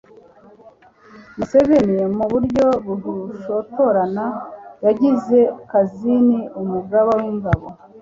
[1.37, 4.25] museveni mu buryo bushotorana
[4.85, 5.39] yagize
[5.71, 7.67] kazini umugaba w'ingabo